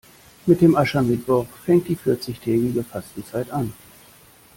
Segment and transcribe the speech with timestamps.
[0.47, 3.71] Mit dem Aschermittwoch fängt die vierzigtägige Fastenzeit an.